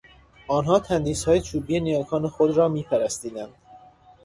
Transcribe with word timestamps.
آنها 0.47 0.79
تندیسهای 0.79 1.41
چوبی 1.41 1.79
نیاکان 1.79 2.27
خود 2.27 2.57
را 2.57 2.67
میپرستیدند. 2.67 3.51